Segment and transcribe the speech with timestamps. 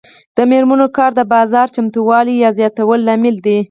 [0.35, 3.57] د میرمنو کار د کار بازار چمتووالي زیاتولو لامل دی.